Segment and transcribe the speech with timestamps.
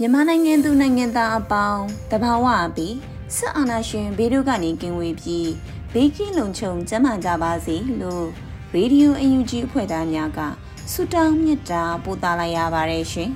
[0.00, 2.96] မြန်မာနိုင်ငံသူနိုင်ငံသားအပေါင်းတဘာဝပြီး
[3.36, 5.50] စစ်အာဏာရှင်ဘေးတို့ကနေကင်းဝေးပြီး
[5.92, 8.26] ဘေးကင်းလုံခြုံကျန်းမာကြပါစေလို့
[8.74, 10.40] ရေဒီယိုအယူဂျီအဖွဲ့သားများက
[10.92, 13.30] ဆုတောင်းမေတ္တာပို့သလိုက်ရပါတယ်ရှင်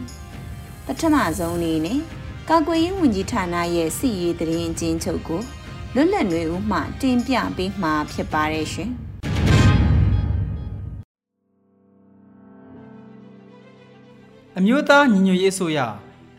[0.87, 2.01] ပထမဆုံးအနေနဲ့
[2.49, 5.43] ကာကွယ်ရေးဝန်ကြီးဌာနရဲ့စစ်ရေးတရင်အချင်းချုပ်ကို
[5.95, 8.91] လွတ်လပ်နေဦးမှတင်ပြပေးမှာဖြစ်ပါတယ်ရှင်
[14.59, 15.79] အမျိုးသားညီညွတ်ရေးအစိုးရ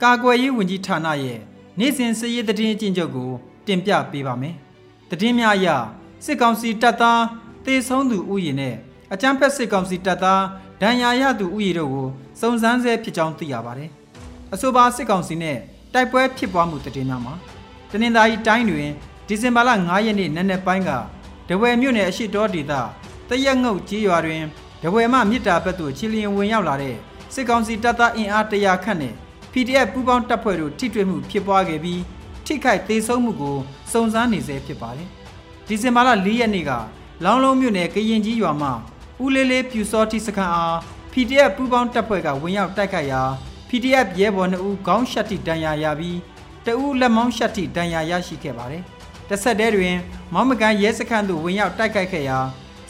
[0.01, 1.39] ကာကွယ်ရေးဝန်ကြီးဌာနရဲ့
[1.79, 3.31] နေ့စဉ်စည်ရေးသတင်းအကျဉ်းချုပ်ကို
[3.67, 4.55] တင်ပြပေးပါမယ်။
[5.09, 5.67] သတင်းများအရ
[6.25, 7.21] စစ်ကောင်စီတပ်သား
[7.65, 8.75] တေဆုံးသူဥယျာဉ်နဲ့
[9.13, 10.43] အကြမ်းဖက်စစ်ကောင်စီတပ်သား
[10.81, 12.07] ဒဏ်ရာရသူဥယျာဉ်တို့ကို
[12.39, 13.89] စုံစမ်းဆဲဖြစ်ကြောင်းသိရပါတယ်။
[14.53, 15.57] အဆိုပါစစ်ကောင်စီနဲ့
[15.93, 17.33] တိုက်ပွဲဖြစ်ပွားမှုသတင်းများမှာ
[17.91, 18.89] တနင်္သာရီတိုင်းတွင်
[19.27, 20.91] ဒီဇင်ဘာလ9ရက်နေ့နံနက်ပိုင်းက
[21.49, 22.73] ဒဝယ်မြို့နယ်အရှိတော်ဒေသ
[23.29, 24.43] တရက်ငုတ်ကြီးရွာတွင်
[24.83, 26.95] ဒဝယ်မှမြစ်တာဘက်သို့ချီလျင်ဝင်ရောက်လာတဲ့
[27.33, 29.15] စစ်ကောင်စီတပ်သားအင်အားတရာခန့်နဲ့
[29.51, 32.01] PDF ပူးပေါင်းတပ်ဖွဲ့တို့ထိတွေ့မှုဖြစ်ပွားခဲ့ပြီး
[32.45, 33.57] ထိခိုက်သေးဆုံးမှုကို
[33.91, 35.09] စုံစမ်းနေဆဲဖြစ်ပါတယ်။
[35.67, 36.71] ဒီဇင်ဘာလ၄ရက်နေ့က
[37.23, 38.71] လောင်းလုံးမြို့နယ်ကရင်ကြီးရွာမှာ
[39.23, 40.77] ဦးလေးလေးပြူစောတိစခန်းအား
[41.13, 43.21] PDF ပူးပေါင်းတပ်ဖွဲ့ကဝင်ရောက်တိုက်ခိုက်ရာ
[43.69, 46.17] PDF ရဲဘော်2ဦးခေါင်းရှက်တိတန်ရာရပြီး
[46.65, 48.83] တဦးလက်မောင်းရှက်တိတန်ရာရရှိခဲ့ပါတယ်။
[49.29, 49.95] တစ်ဆက်တည်းတွင်
[50.33, 52.37] မောင်မကန်ရဲစခန်းသို့ဝင်ရောက်တိုက်ခိုက်ခဲ့ရာ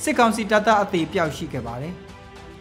[0.04, 1.96] စစ်ကောင်စီတပ်သားအသေးပြောက်ရှိခဲ့ပါတယ်။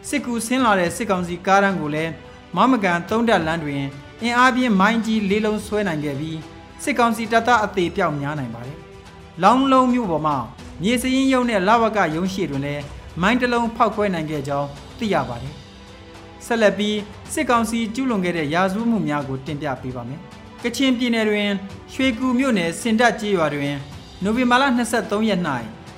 [0.08, 2.12] စစ်ကူဆင်းလာတဲ့စစ်ကောင်စီကားရန်ကိုလည်း
[2.56, 3.82] မမကန်သုံးတက်လမ်းတွင်
[4.22, 6.38] အင်အားပြင်းမိုင်းကြီးလေးလုံးဆွဲနိုင်ခဲ့ပြီး
[6.82, 8.78] စစ်ကောင်စီတပ်သားအသေးပြောက်များနိုင်ပါတယ်။
[9.42, 10.36] လောင်းလုံးမြို့ပေါ်မှာ
[10.82, 12.82] မြေစရင်ရုံနဲ့လဝကရုံရှိတွင်လည်း
[13.22, 14.68] မိုင်းတလုံးဖောက်ခွဲနိုင်ခဲ့ကြောင်း
[14.98, 15.54] သိရပါတယ်။
[16.46, 16.96] ဆက်လက်ပြီး
[17.32, 20.20] စစ်ကောင်စီကျူးလွန်ခဲ့တဲ့ရာဇဝမှုများကိုတင်ပြပေးပါမယ်။
[20.62, 21.50] ကချင်ပြည်နယ်တွင်
[21.92, 23.74] ရွှေကူမြို့နယ်စင်တက်ကျေးရွာတွင်
[24.22, 24.64] နိုဝင်ဘာလ
[24.96, 25.40] 23ရက်၌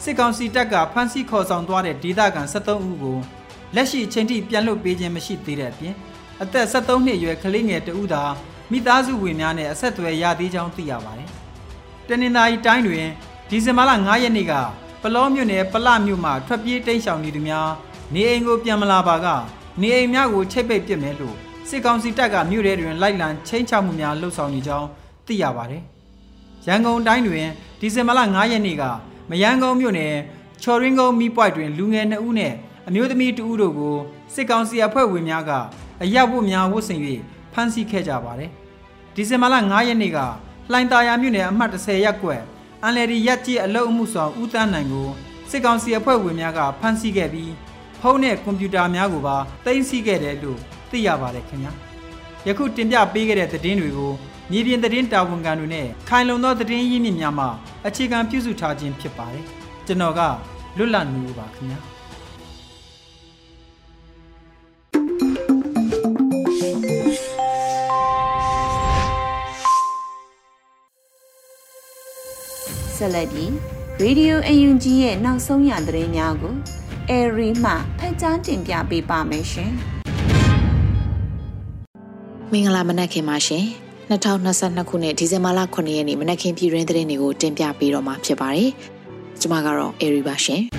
[0.02, 3.18] စစ်ကောင်စီတပ်ကဖမ်းဆီးခေါ်ဆောင်သွားတဲ့ဒေသခံ73ဦးကို
[3.74, 5.94] လက်ရှိအချိန်ထိပြန်လွတ်ပေးခြင်းမရှိသေးတဲ့အပြင်
[6.42, 8.22] အသက်73နှစ်အရွယ်ကလေးငယ်တဦးသာ
[8.70, 11.28] မိသားစုဝင်များနဲ့အဆက်အသွယ်ရသေးကြောင်းသိရပါတယ်။
[12.08, 13.06] တနင်္သာရီတိုင်းတွင်
[13.50, 14.52] ဒီဇင်ဘာလ9ရက်နေ့က
[15.02, 17.68] ပလောမြို့နယ်ပလမြို့မှာထွက်ပြေးတိမ်းရှောင်နေသူများ
[18.14, 19.26] နေအိမ်ကိုပြန်မလာပါက
[19.80, 21.36] နေအိမ်များကိုချိတ်ပိတ်ပစ်မယ်လို့
[21.68, 24.86] စစ်ကောင်စီတပ်ကမြို့ထဲတွင်လိုက်လံချင်းချမှုများလှုပ်ဆောင်နေကြောင်း
[25.26, 25.82] သိရပါတယ်။
[26.66, 27.46] ရန်ကုန်တိုင်းတွင်
[27.80, 28.84] ဒီဇင်ဘာလ9ရက်နေ့က
[29.30, 30.14] မယန်းကုန်းမြို့နယ်
[30.62, 32.52] ချော်ရင်းကုန်းမီပွိုက်တွင်လူငယ်2ဦးနဲ့
[32.88, 33.96] အမျိုးသမီးတဦးတို့ကို
[34.34, 35.50] စစ်ကောင်စီအဖွဲ့ဝင်များက
[36.02, 37.00] အရက်ဝတ်များဝတ်ဆင်၍
[37.52, 38.50] ဖမ်းဆီးခဲ့ကြပါတယ်။
[39.14, 40.18] ဒီဇင်ဘာလ9ရက်နေ့က
[40.70, 42.40] လှိုင်သာယာမြို့နယ်အမှတ်30ရပ်ကွက်
[42.82, 45.08] အန်လယ်ဒီရက်ကြီးအလုအမှုဆောင်ဦးတန်းနိုင်ကို
[45.50, 47.52] စစ်ကောင်စီအဖွဲ့ဝင်များကဖမ်းဆီးခဲ့ပြီး
[48.00, 50.58] ဖုန်းနဲ့ကွန်ပျူတာများကိုပါသိမ်းဆည်းခဲ့တယ်လို့
[50.90, 51.72] သိရပါတယ်ခင်ဗျာ။
[52.46, 54.12] ယခုတင်ပြပေးခဲ့တဲ့သတင်းတွေကို
[54.50, 57.46] မြေပြင်သတင်းတာဝန်ခံတွေနဲ့ခိုင်လုံသောသတင်းရင်းမြစ်များမှ
[57.86, 59.44] အခြေခံပြုစုထားခြင်းဖြစ်ပါတယ်။
[59.86, 60.20] ကျွန်တော်က
[60.76, 61.80] လွတ်လပ်နေပါခင်ဗျာ။
[73.02, 73.50] ဆက်လက်ပြီး
[74.02, 76.54] Radio UNG ရဲ့နောက်ဆုံးရသတင်းများကို
[77.10, 79.70] Airy မှဖတ်ကြားတင်ပြပေးပါမယ်ရှင်။
[82.52, 83.64] မင်္ဂလာမနက်ခင်ပါရှင်။
[84.10, 88.70] 2022ခုနှစ်ဒီဇင်ဘာလ9ရက်နေ့မနက်ခင်းပြည်တွင်းသတင်းတွေကိုတင်ပြပေးတော့မှာဖြစ်ပါတယ်။
[89.40, 90.62] ကျွန်မကတော့ Airy ပါရှင်။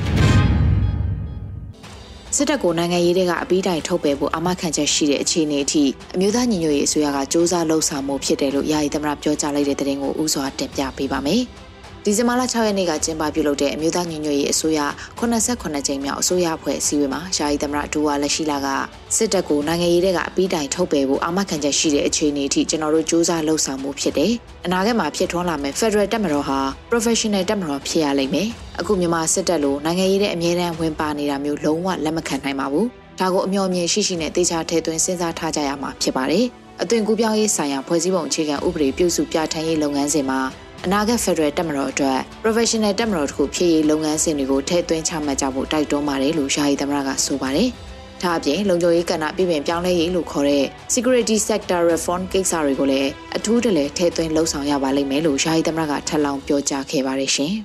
[2.36, 5.83] စစ်တပ်ကိုနိုင်ငံရေးတွေကအပြီးတိုင်ထုတ်ပယ်ဖို့အာမခံချက်ရှိတဲ့အခြေအနေအထိ
[6.15, 11.44] အမျိုးသားညီညွတ်ရေးအစိုးရကစ조사လှုပ်ဆောင်မှုဖြစ်တယ်လို့ယာယီသမရပြောကြားလိုက်တဲ့သတင်းကိုဥစွာတင်ပြပေးပါမယ်။
[12.05, 14.79] ဒီဇင်ဘာလ6ရက်နေ့ကကျင်းပပြုလုပ်တဲ့အမျိုးသားညီညွတ်ရေးအစိုးရ
[15.19, 18.67] 89ကြိမ်မြောက်အစိုးရအဖွဲ့အစည်းအဝေးမှာယာယီသမ္မတဒူဝါလက်ရှိလာက
[19.15, 24.31] စစ်တပ်ကိုနိုင်ငံရေးတွေကအပြီးတိုင်ထုတ်ပယ်ဖို့အာမခံချက်ရှိတဲ့အခြေအနေအထိကျွန်တော်တို့စ조사လှုပ်ဆောင်မှုဖြစ်တယ်။
[24.65, 26.59] အနာဂတ်မှာဖြစ်ထွန်းလာမယ့် Federal တပ်မတော်ဟာ
[26.91, 28.47] professional တပ်မတော်ဖြစ်ရလိမ့်မယ်။
[28.79, 32.85] အခုမြန်မာစစ်တပ်လိုနိုင်ငံရေးတဲ့အမြဲတမ်းဝင်ပါနေတာမျိုးလုံးဝလက်မခံနိုင်ပါဘူး။
[33.19, 36.45] ဒါကိုအမျှော်မြင်ရှိရှိနဲ့တေချာထဲသွင်းစဉ်းစားထားကြရမှာဖြစ်ပါတယ်
[36.81, 40.39] အသွင်ကူးပြောင်းရေးဆိုင်ရာဖွဲ့စည်းပုံအခြေခံဥပဒေပြုစုပြဋ္ဌာန်းရေးလုပ်ငန်းစဉ်မှာ
[40.88, 47.69] အနာဂတ် Federal တက်မတော်အတွက် professional တက်မတော်တစ်ခုဖြစ်ရေးလုပ်ငန်းစဉ်တွေကိုထည့်သွင်းချမှတ်ကြဖို့တိုက်တွန်းပါတယ်လို့ယာယီသမရကဆိုပါတယ်။
[48.21, 57.53] ဒါအပြင်လုံခြုံရေးကဏ္ဍပြည်ပင်ပြောင်းလဲရေးလို့ခေါ်တဲ့ security sector reform ကိစ္စတွေကိုလည်းအထူးတလဲထည့်သွင်းလှုပ်ဆောင်ရပါလိမ့်မယ်လို့ယာယီသမရကထပ်လောင်းပြောကြားခဲ့ပါတယ်ရှင်။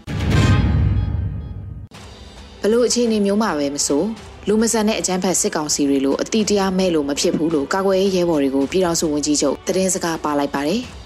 [2.62, 4.03] ဘလို့အခြေအနေမျိုးမှာပဲမဆို
[4.49, 10.82] လူမဆန်တဲ့အကြမ်းဖက်စစ်ကောင်စီတွေလိုအတိတရားမဲ့လို့မဖြစ်ဘူးလို့ကာကွယ်ရေးရဲဘော်တွေကိုပြည်တော်စုဝန်ကြီးချုပ်တရင်စကားပါလိုက်ပါတယ်။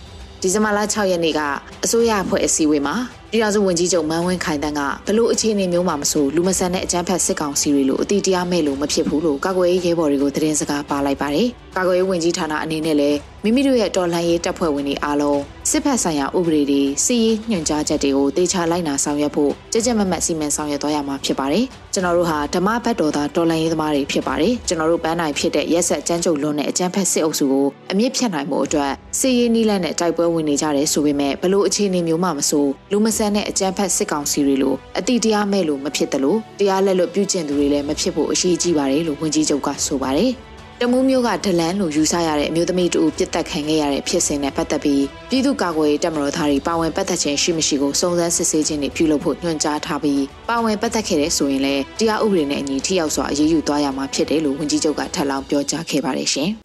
[0.44, 1.40] ဒီဇင်ဘာလ6ရက်နေ့က
[1.84, 2.94] အစိုးရအဖွဲ့အစည်းအဝေးမှာ
[3.30, 15.40] ပြည်ထောင်စုဝန်ကြီးချုပ်မန်းဝင်းခိုင်တန်းကဘလို့အခြေအနေမျိုးမှမဆိုလူမဆန်တဲ့အကြမ်းဖက်စစ်ကောင်စီတွေလိုအတိတရားမဲ့လို့မဖြစ်ဘူးလို့ကာကွယ်ရေးရဲဘော်တွေကိုသတင်းစကားပါလိုက်ပါတယ်။ကာကွယ်ရေးဝန်ကြီးဌာနအနေနဲ့လည်း မိမိတို့ရဲ့တော်လှန်ရေးတပ်ဖွဲ့ဝင်တွေအားလုံး
[15.70, 40.32] စစ်ဖက်ဆိုင်ရာဥပဒေတွေစီးရေးညွှန်ကြားချက်တွေကိုတေချာလိုက်နာဆောင်ရွက်ဖို့ကြကြမမတ်စီမံဆောင်ရွက်သွားရမှာဖြစ်ပါတယ်။ကျွန်တော်တို့ဟာဓမ္မဘတ်တော်သားတော်လှန်ရေးသမားတွေဖြစ်ပါတယ်။ကျွန်တော်တို့ပန်းနိုင်ဖြစ်တဲ့ရက်ဆက်ကြမ်းကြုတ်လွန်တဲ့အကြမ်းဖက်စစ်အုပ်စုကိုအမြင့်ဖြတ်နိုင်မှုအတွက်စီးရေးနီးလန့်နဲ့တိုက်ပွဲဝင်နေကြတယ်ဆိုပေမဲ့ဘလို့အခြေအနေမျိုးမှမဆိုလူမဆန်တဲ့အကြမ်းဖက်စစ်ကောင်စီတွေလိုအတိတရားမဲ့လို့မဖြစ်တယ်လို့တရားလက်လွတ်ပြုကျင့်သူတွေလည်းမဖြစ်ဖို့အရှိကြီးပါတယ်လို့ဝန်ကြီးချုပ်ကဆိုပါတယ်။
[40.84, 56.50] တမူးမျိုးကဒလန်လို့ယူဆရတဲ့အမျိုးသမီးတူပြစ်တက်ခံခဲ့ရတဲ့ဖြစ်စဉ်နဲ့ပတ်သက်ပြီးပြည်သူ့ကာကွယ်ရေးတပ်မတော်သားတွေပါဝင်ပတ်သက်ခြင်းရှိမရှိကိုစုံစမ်းစစ်ဆေးခြင်းတွေပြုလုပ်ဖို့ညွှန်ကြားထားပြီးပါဝင်ပတ်သက်ခဲ့တဲ့ဆိုရင်လည်းတရားဥပဒေနဲ့အညီထိရောက်စွာအရေးယူသွားရမှာဖြစ်တယ်လို့ဝန်ကြီးချုပ်ကထပ်လောင်းပြောကြားခဲ့ပါတယ်ရှင်။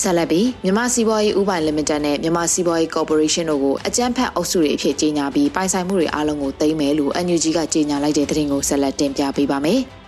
[0.00, 9.82] ဆက်လက်ပြီးမြန်မာစီးပွားရေးဥပိုင်လီမိတက်နဲ့မြန်မာစီးပွားရေးကော်ပိုရေးရှင်းတို့ကိုအကြမ်းဖက်အုပ်စုတွေအဖြစ်ကြီးညာပြီးပိုင်ဆိုင်မှုတွေအားလုံးကိုသိမ်းမယ်လို့ NUG ကကြီးညာလိုက်တဲ့သတင်းကိုဆက်လက်တင်ပြပေးပါမယ်။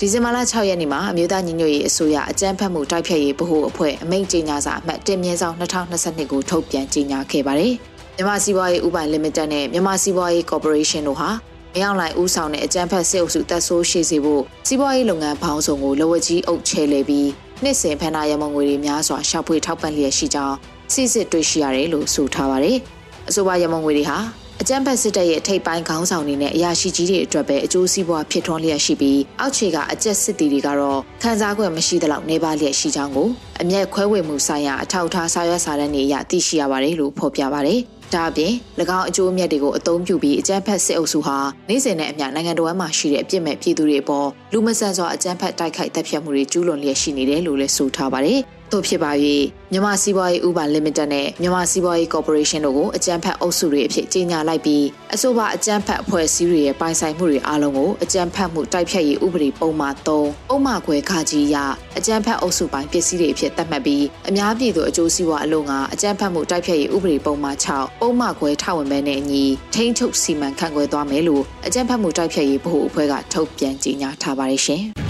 [0.00, 7.72] ဒီဇင်ဘာလ6ရက်နေ့မှာအမျိုးသားညီညွတ်ရေးအစိုးရအကြမ်းဖက်မှုတိုက်ဖျက်ရေးဗဟိုအဖွဲ့အမိန့်ကြေညာစာအမှတ်တင်မြင့်ဆောင်2022ကိုထုတ်ပြန်ကြေညာခဲ့ပါတယ်။
[8.16, 11.30] မြန်မာစီးပွားရေးဥပိုင်လီမိတက်နဲ့မြန်မာစီးပွားရေးကော်ပိုရေးရှင်းတို့ဟာ
[11.74, 17.28] မရောက်လိုက်ဦးဆောင်တဲ့အကြမ်းဖက်စစ်အုပ်စုတပ်ဆိုးရှိစေဖို့စီးပွားရေးလုပ်ငန်းပေါင်းစုံကိုလဝကြီးအုပ်ချဲလေပြီး
[17.62, 20.56] နှစ်စဉ်ဖန်နာရမုံငွေတွေများစွာရှောက်ဖွေထောက်ပံ့လျက်ရှိကြောင်း
[20.92, 22.78] စစ်စစ်တွေ့ရှိရတယ်လို့ဆိုထားပါတယ်။
[23.28, 24.18] အဆိုပါရမုံငွေတွေဟာ
[24.60, 33.28] အကြမ်းဖက်စစ်တပ်ရဲ့ထိပ်ပိုင်းခေါင်းဆောင်တွေနဲ့အရာရှိကြီးတွေအတွက်ပဲအကျိုးစီးပွားဖြစ်ထွန်းလျက်ရှိပြီးအောက်ခြေကအကြက်စစ်တီတွေကတော့ခံစား권မရှိသလောက်နေပါလျက်ရှိကြောင်းကို
[33.60, 37.80] အမျက်ခွဲဝေမှုဆိုင်ရာအထောက်အထားစာရွက်စာတမ်းတွေအရသိရှိရပါတယ်လို့ဖော်ပြပါတယ်။
[38.14, 38.52] ဒါအပြင်၎
[38.98, 41.38] င်းအကျိုးအမြတ်တွေကိုအသုံးပြုပြီးအကြမ်းဖက်စစ်အုပ်စုဟာ
[41.68, 48.40] နေ့စဉ်နဲ့အမျှနိုင်ငံတော်မှာရှိတဲ့အပြစ်မဲ့ပြည်သူတွေအပေါ်လူမဆန်စွာအကြမ်းဖက်တိုက်ခိုက်တပ်ဖြတ်မှုတွေကျူးလွန်လျက်ရှိနေတယ်လို့လည်းဆိုထားပါတယ်။
[48.72, 49.12] တို့ဖြစ်ပါ၍
[49.72, 54.84] မြန်မာစီးပွားရေးဥပဒေ limited နဲ့မြန်မာစီးပွားရေး corporation တို့ကိုအကြမ်းဖက်အုပ်စုတွေအဖြစ်ကြီးညာလိုက်ပြီး
[55.14, 60.08] အဆိုပါအကြမ်းဖက်အဖွဲ့အစည်းတွေရဲ့ပိုင်ဆိုင်မှုတွေအားလုံးကိုအကြမ်းဖက်မှုတိုက်ဖျက်ရေးဥပဒေပုံမှန်3
[60.48, 61.56] ပုံမှန်ခွဲခါကြီးရ
[61.98, 69.44] အကြမ်းဖက်အုပ်စုပိုင်းပစ္စည်းတွေအဖြစ်သတ်မှတ်ပြီးအများပြည်သူအကျိုးစီးပွားအလို့ငါအကြမ်းဖက်မှုတိုက်ဖျက်ရေးဥပဒေပုံမှန်6ပုံမှန်ခွဲထဝင်မဲနဲ့အညီ
[69.74, 74.84] ထိန်းချုပ်စီမံခန့်ခွဲသွားမယ်လို့အကြမ်းဖက်မှုတိုက်ဖျက်ရေးဗဟိုအဖွဲ့ကထုတ်ပြန်ကြေညာထားပါတယ်ရှင်။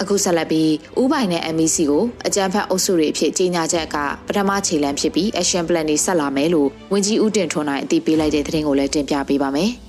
[0.00, 0.70] အခုဆက်လက်ပြီး
[1.00, 3.96] ဥပိုင်နဲ့ MEC ကိုအကြံဖတ်အုပ်စုတွေအဖြစ်ကြီးညာချက်က
[4.28, 9.72] ပထမခြေလှမ်းဖြစ်ပြီး action plan တွေဆက်လာမယ်လို့ဝန်ကြီးဦးတင်ထွန်းနိုင်အသိပေးလိုက်တဲ့သတင်းကိုလည်းတင်ပြပေးပါမယ်။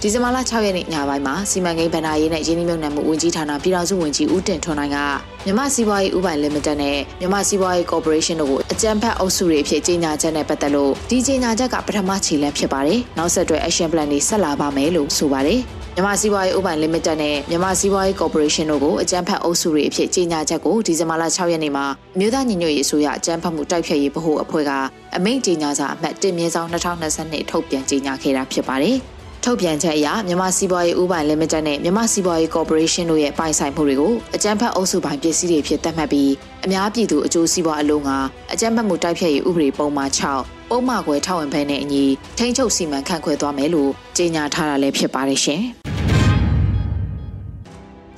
[0.00, 4.98] ဒီဇင်ဘာလ6ရက်နေ့ညပိုင်းမှာစီမံကိန်းဗဏ္ဍာရေးနဲ့ရင်းနှီးမြှုပ်နှံမှုဝန်ကြီးဌာနပြည်ထောင်စုဝန်ကြီးဦးတင်ထွန်းနိုင်က
[5.44, 15.62] မြန်မာစီးပွားရေးဥပိုင်လီမိတက်နဲ့မြန်မာစီးပွားရေးကော်ပိုရေးရှင်းတို့ကိုအကြံဖတ်အုပ်စုတွေအဖြစ်ကြီးညာချက်နဲ့ပတ်သက်လို့ဒီကြီးညာချက်ကပထမခြေလှမ်းဖြစ်ပါတယ်။နောက်ဆက်တွဲ action plan တွေဆက်လာပါမယ်လို့ဆိုပါတယ်။
[15.96, 21.84] မြန်မာစီးပွားရေးဥပိုင်လီမိတက်နဲ့မြန်မာစီးပွားရေးကော်ပိုရေးရှင်းတို့ကိုအကြမ်းဖက်အုပ်စုတွေအဖြစ်ကြီးညာချက်ကိုဒီဇင်ဘာလ6ရက်နေ့မှာ
[22.18, 24.72] မြို့သားညီညွတ်ရေးအစိုးရအကြမ်းဖက်မှုတိုက်ဖျက်ရေးဗဟိုအဖွဲ့က
[25.16, 28.96] အမိန့်ကြီးညာစာအမှတ်1မြင်းဆောင်2022ထုတ်ပြန်ကြီးညာခဲ့တာဖြစ်ပါတယ်။
[29.44, 36.30] ထုတ်ပြန်ချက်အရမြန်မာစီးပွားရေးဥပိုင်လီမိတက်နဲ့မြန်မာစီးပွားရေးကော်ပိုရေးရှင်းတို့ရဲ့ပိုင်ဆိုင်မှုတွေကိုအကြမ်းဖက်အုပ်စုပိုင်းပစ္စည်းတွေဖြစ်သတ်မှတ်ပြီး
[36.64, 38.10] အများပြည်သူအကျိုးစီးပွားအလုံးက
[38.52, 42.04] အကြမ်းဖက်မှုတိုက်ဖျက်ရေးဥပဒေပုံမှန်6 ပုံမှန်ခွဲထောက်ဝင်ဖဲနဲ့အညီ
[42.38, 45.62] ထိန်းချုပ်စီမံခန့်ခွဲသွားမယ်လို့ကြေညာထားတာလည်းဖြစ်ပါတယ်ရှင်။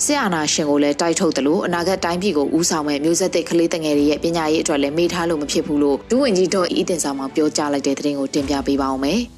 [0.05, 9.23] ဆရာနာရှင်ကိုလည်းတိုက်ထုတ်တယ်လို့အနာဂတ်တိုင်းပြည်ကိုဦးဆောင်မဲ့မျိုးဆက်သစ်ကလေးတငယ်တွေရဲ့ပညာရေးအတွက်လည်းမေ့ထားလို့မဖြစ်ဘူးလို့ဒုဝန်ကြီးဒေါ်ဤတင်ဆောင်မှပြောကြားလိုက်တဲ့သတင်းကိုတင်ပြပေးပါောင်းမယ်။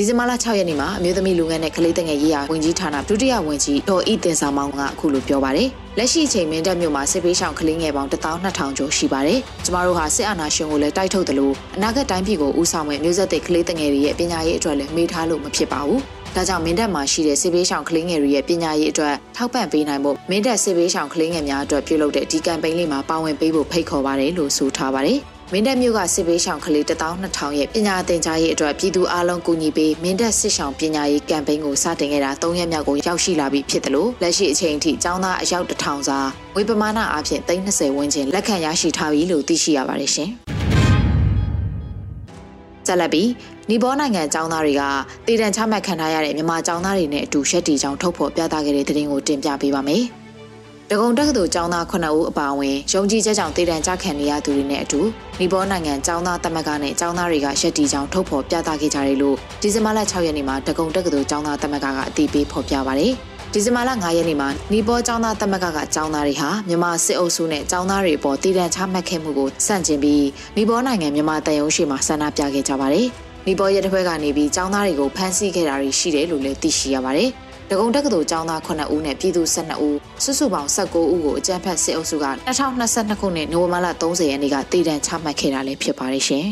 [0.00, 16.00] ဒီဇင်ဘာလ6ရက်နေ့မှာအမျိုးသမီးလူငယ်နဲ့ကလေးတငယ်ရေးရာဝန်ကြီးဌာနဒုတိယဝန်ကြီးဒေါ်ဤတင်ဆောင်မောင်ကအခုလိုပြောပါတယ်။လက်ရှိအချိန်မင်းတပ်မြို့မှာစစ်ပေးဆောင်ကလေးငယ်ပေါင်း12000ကျော်ရှိပါတယ်။ကျမတို့ဟာစစ်အာဏာရှင်ကိုလည်းတိုက်ထုတ်တယ်လို့အနာဂတ်တိုင်းပြည်ကိုဦးဆောင်မဲ့မျိုးဆက်သစ်ကလေးတငယ်တွေရဲ့ပညာရေးအတွက်လည်းမေ့ထားလို့မဖြစ်ပါဘူး။
[16.36, 25.20] ဒါကြောင့်မင်းတပ်မှာရှိတဲ့စစ်ဘေးရှောင်ကလေးငယ်တွေရဲ့ပညာရေးအတွက်ထောက်ပံ့ပေးနိုင်ဖို့မင်းတပ်စစ်ဘေးရှောင်ကလေးငယ်များအတွက်ပြုလုပ်တဲ့ဒီကမ်ပိန်းလေးမှာပါဝင်ပေးဖို့ဖိတ်ခေါ်ပါတယ်လို့ဆိုထားပါတယ်။
[25.52, 36.18] မင်းတပ်မြို့ကစစ်ဘေးရှောင်ကလေး12000ရဲ့ပညာသင်ကြားရေးအတွက်ပြည်သူအလုံးကူညီပေးမင်းတပ်စစ်ရှောင်ပညာရေးကမ်ပိန်းကိုစတင်ခဲ့တာ3ရက်မြောက်ကိုရောက်ရှိလာပြီဖြစ်တယ်လို့လက်ရှိအချိန်အထိကျောင်းသားအယောက်1000စာ
[36.54, 40.30] ငွေပမာဏအဖြစ်330ဝန်းကျင်လက်ခံရရှိထားပြီလို့သိရှိရပါတယ်ရှင်။
[42.86, 43.30] ဆက်လက်ပြီး
[43.70, 44.82] နီဘောနိုင်ငံចောင်းသားတွေက
[45.26, 50.04] တည်တံ့ချမှတ်ခံထားရတဲ့မြန်မာចောင်းသားတွေနဲ့အတူရက်တီချောင်းထုတ်ဖော်ပြသခဲ့တဲ့သတင်းကိုတင်ပြပေးပါမယ်။
[50.92, 55.00] ။တကုံတက္ကသိုလ်ကျောင်းသား9ဦးအပါအဝင်ယုံကြည်ချက်ကြောင့်တည်တံ့ကြခံနေရသူတွေနဲ့အတူ
[55.40, 63.12] နီပေါနိုင်ငံကျောင်းသားတမကနဲ့ကျောင်းသားတွေကရက်တီကြောင်ထုတ်ဖော်ပြသခဲ့ကြတယ်လို့ဒီဇင်ဘာလ6ရက်နေ့မှာတကုံတက္ကသိုလ်ကျောင်းသားတမကကအတည်ပြုဖော်ပြပါရယ်။
[63.52, 70.26] ဒီဇင်ဘာလ9ရက်နေ့မှာနီပေါ်ကျောင်းသားတမကကကျောင်းသားတွေဟာမြန်မာစစ်အုပ်စုနဲ့ကျောင်းသားတွေပေါ်တည်တံ့ချမှတ်ခဲ့မှုကိုစန့်ကျင်ပြီး
[70.56, 73.06] နီပေါ်နိုင်ငံမြန်မာတန်ရုံးရှိမှာဆန္ဒပြခဲ့ကြပါတယ်။
[73.46, 77.30] နီပေါ်ရဲတစ်ဖွဲ့ကနေပြီးကျောင်းသားတွေကိုဖမ်းဆီးခဲ့တာတွေရှိတယ်လို့လည်းသိရှိရပါတယ်။
[77.70, 82.26] ဒဂုံတက္ကသိုလ်ကျောင်းသား9ဦးနဲ့ပြည်သူ12ဦးစုစုပေါင်း19ဦးကိုအကြမ်းဖက်စစ်အုပ်စုက
[82.74, 86.46] 2022ခုနှစ်နိုဝင်ဘာလ30ရက်နေ့ကတည်တံ့ချမှတ်ခဲ့တာလည်းဖြစ်ပါတယ်ရှင်။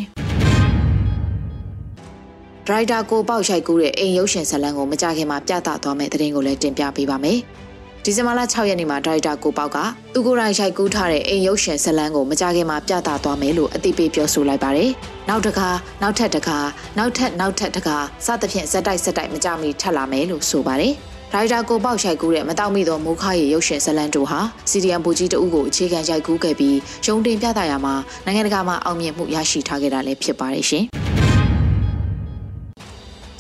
[2.67, 7.39] ဒရိုက်တာကိုပေါက်ရိုက်ကူးတဲ့အိမ်ရုပ်ရှင်ဇာတ်လမ်းကိုမကြခင်မှာပြသသွားမယ့်သတင်းကိုလည်းတင်ပြပေးပါမယ်။
[8.09, 9.77] ဒီဇင်ဘာလ6ရက်နေ့မှာဒါရိုက်တာကိုပေါက်က
[10.15, 14.91] သူကိုယ်တိုင်ရိုက်ကူးထားတဲ့အိမ်ရုပ်ရှင်ဇာတ်လမ်းကိုမကြခင်မှာပြသသွားမယ်လို့အသိပေးပြောဆိုလိုက်ပါတယ်။
[15.29, 15.69] နောက်တခါ
[16.03, 16.59] နောက်ထပ်တခါ
[16.99, 17.97] နောက်ထပ်နောက်ထပ်တခါ
[18.27, 20.93] စသဖြင့်ဇက်တိုက်ဇက်တိုက်မကြမီထပ်လာမယ်လို့ဆိုပါတယ်။
[21.33, 27.95] ဒါရိုက်တာကိုပေါက်ရိုက်ကူးတဲ့မတောက်မိသောမိုးခါရီရုပ်ရှင်ဇလန်တို့ဟာစီဒီအမ်ဘူကြီးတအုပ်ကိုအခြေခံရိုက်ကူးခဲ့ပြီးရုံတင်ပြသရာမှာ
[28.25, 30.87] နိုင်ငံတကာမှာအောင်မြင်မှုရရှိထားခဲ့တာလည်းဖြစ်ပါတယ်ရှင်။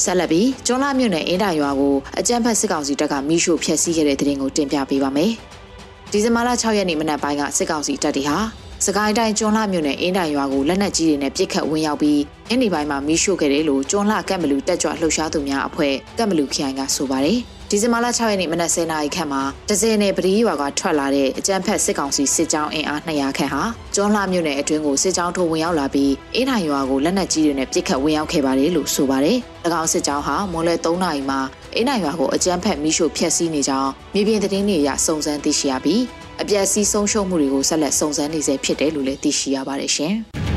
[0.04, 5.32] ဆက်လက်ပြီးကျွန်းလာမြို့နယ်အင်းတာရွာကိုအကြမ်းဖက်စစ်ကောင်စီတပ်ကမိရှို့ဖျက်ဆီးခဲ့တဲ့တဲ့တင်ကိုတင်ပြပေးပါမယ်။
[6.10, 8.36] ဒီဇင်ဘာလ6ရက်နေ့မနက်ပိုင်းကစစ်ကောင်စီတပ်တွေဟာ
[8.84, 23.62] စကိုင်းတိုင်းကျွန်းလှမြို့နယ်အင်းတိုင်ရွာကိုလက်နက်ကြီးတွေနဲ့ပစ်ခတ်ဝင်ရောက်ပြီးညနေပိုင်းမှာမီးရှို့ခဲ့တယ်လို့ကျွန်းလှကက်မလူတက်ကြွလှုပ်ရှားသူများအဖွဲ့ကက်မလူခိုင်ကဆိုပါတယ်။ ဒီဇင်ဘာလ6ရက်နေ့မနက်10:00နာရီခန့်မှာဒဇယ်နယ်ပရိရွာကထွက်လာတဲ့အကြမ်းဖက်စစ်ကောင်စီစစ်ကြောင်းအင်အား200ခန့်ဟာ
[23.94, 29.38] ကျွန်းလှမြို့နယ်အတွင်းကိုစစ်ကြောင်းထိုးဝင်ရောက်လာပြီးအင်းထိုင်ရွာကိုလက်နက်ကြီးတွေနဲ့ပစ်ခတ်ဝင်ရောက်ခဲ့ပါတယ်လို့ဆိုပါတယ်။၎
[29.80, 31.40] င်းစစ်ကြောင်းဟာမွန်လွယ်3နာရီမှာ
[31.74, 36.02] အင်းထိုင်ရွာကိုအကြမ်းဖက်မိရှို့ဖျက်ဆီးနေကြောင်းမြေပြင်သတင်းတွေအရစုံစမ်းသိရှိရပြီး
[36.42, 40.16] အပြက်စီးဆုံးရှုံးမှုတွေကိုဆက်လက်စုံစမ်းနေဆဲဖြစ်တယ်လို့လည်းသိရှိရပါတယ်ရှင်။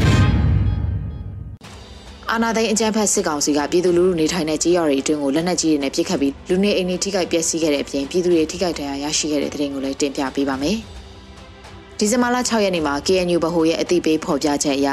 [2.33, 10.77] အာနာသိန်းအကြမ်းဖက်စစ်ကောင်စီကပြည်သူလူထုနေထိုင်တဲ့ကြေးရွာတွေအတွင်းကိုလက်နက်ကြီးတွေနဲ့ပစ်ခတ်ပြီးလူနေအိမ်တွေထိခိုက်ပျက်စီးခဲ့တဲ့အပြင်ပြည်သူတွေထိခိုက်ဒဏ်ရာရရှိခဲ့တဲ့တဲ့တင်ကိုလည်းတင်ပြပေးပါမယ်။
[11.97, 14.89] ဒီဇင်ဘာလ6ရက်နေ့မှာ KNU ဗဟိုရဲ့အသိပေးဖော်ပြချက်အရ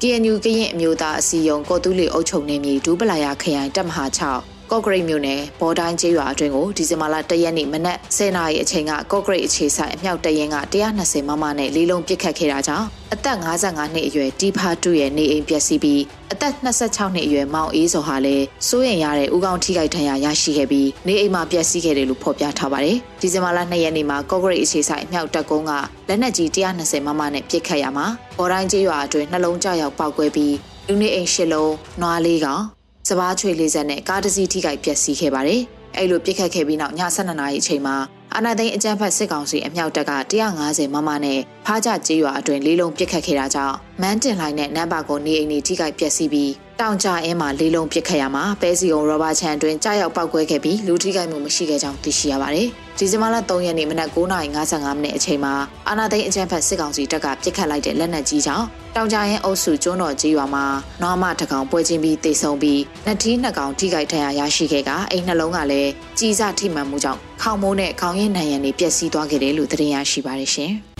[0.00, 10.56] KNU ကရင်အမျိုးသားအစည်းအရုံးကော်တူးလီအုပ်ချုပ်နေမြေဒူးပလာယာခရိုင်တပ်မဟာ6 ကော့ဂရိတ်မြို့နယ်ဘော်တိုင်းကျေးရွာအတွင်းကိုဒီဇင်ဘာလ၁ရက်နေ့မနက်10:00နာရီအချိန်ကကော့ဂရိတ်အခြေဆိုင်အမြောက်တရင်က
[10.94, 16.02] 120မမနဲ့လေးလုံးပစ်ခတ်ခဲ့တာကြောင့်အသက်55နှစ်အရွယ်တီဖာတူရဲ့နေအိမ်ပျက်စီးပြီး
[16.32, 25.72] အသက်26နှစ်အရွယ်မောင်အေးစော်ဟာလည်းစိုးရင်ရတဲ့ဥကောင်းထိခိုက်ဒဏ်ရာရရှိခဲ့ပြီးနေအိမ်မှာပျက်စီးခဲ့တယ်လို့ဖော်ပြထားပါတယ်။ဒီဇင်ဘာလ2ရက်နေ့မှာကော့ဂရိတ်အခြေဆိုင်အမြောက်တပ်ကုန်းက
[26.08, 28.06] လက်နက်ကြီး120မမနဲ့ပစ်ခတ်ရမှာ
[28.38, 30.54] ဘော်တိုင်းကျေးရွာအတွင်းနှလုံးကြောက်ရောက်ပောက်ကွဲပြီး
[30.88, 32.64] လူနေအိမ်ရှစ်လုံး၊နွားလေးကောင်
[33.08, 35.60] စပားချွေလေးဆက်နဲ့ကားတစ်စီးထိခိုက်ပျက်စီးခဲ့ပါတယ်။
[35.96, 37.96] အဲ့လိုပြစ်ခတ်ခဲ့ပြီးနောက်ည7:00နာရီအချိန်မှာ
[38.36, 40.12] အာနာသိန်းအကြမ်းဖက်စစ်ကောင်စီအမြောက်တပ်က
[40.54, 55.54] 150မမနဲ့ဖားကြကြေးရွာအတွင်လေးလုံးပြစ်ခတ်ခဲ့တာကြောင့်မန်းတင်လိုင်းနဲ့နံပါတ်ကိုနေအိမ်တွေထိခိုက်ပျက်စီးပြီးတောင်ကြအဲမှာလေးလုံးပြစ်ခတ်ရမှာပဲစီကုံရောဘာချန်အတွင်ကြားရောက်ပောက်ကွဲခဲ့ပြီးလူထိခိုက်မှုမရှိခဲ့ကြောင်းသိရှိရပါတယ်။ဒီဇင်ဘာလ3ရက်နေ့မနက်9:55မိနစ်အချိန်မှာ
[55.88, 60.64] အာနာသိန်းအကြမ်းဖက်စစ်ကောင်စီတပ်ကပြစ်ခတ်လိုက်တဲ့လက်နက်ကြီးကြောင့်တောင်ကြရင်အုပ်စုကျွန်းတော်ကြီးရွာမှာ
[61.02, 70.72] နွားမတကောင်ပွဲချင်းပြီးတိတ်ဆုံပြီးနှစ်ထီးနှစ်ကောင်ထိခိုက်ဒဏ်ရာရရှိခဲ့ကအိမ်နှလုံးကလည်းကြီးစားထိမှန်မှုကြောင့် ခေါင်းမိုးနဲ့ခေါင်းရင်းနံရံတွေပျက်စီးသွားခဲ့တယ်လို့သတင်းရရှိပါတယ်ရှင်။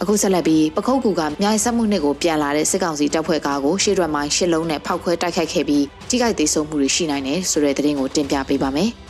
[0.00, 8.90] အခုဆက်လက်ပြီးပခုတ်ကူကမြိုင်ဆက်မှုနှစ်ကိုပြန်လာတဲ့စစ်ကောင်စီတပ်ဖွဲ့ကားကိုရှေ့ရွက်မိုင်းရှစ်လုံးနဲ့ဖောက်ခွဲတိုက်ခိုက်ခဲ့ပြီးထိခိုက်သေးဆုံးမှုတွေရှိနိုင်တယ်ဆိုတဲ့သတင်းကိုတင်ပြပေးပါမယ်။